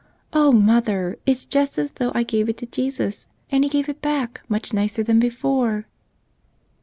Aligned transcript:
Oh, 0.33 0.51
mother, 0.51 1.19
it's 1.27 1.45
just 1.45 1.77
as 1.77 1.91
though 1.91 2.11
I 2.15 2.23
gave 2.23 2.49
it 2.49 2.57
to 2.57 2.65
Jesus, 2.65 3.27
and 3.51 3.63
He 3.63 3.69
gave 3.69 3.87
it 3.87 4.01
back 4.01 4.41
much 4.49 4.73
nicer 4.73 5.03
than 5.03 5.19
before." 5.19 5.85